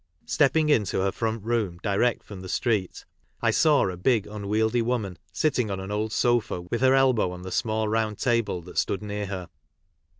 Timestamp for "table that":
8.17-8.79